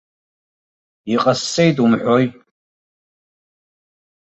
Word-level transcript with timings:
Иҟасҵеит, 1.13 1.77
умҳәои. 1.83 2.25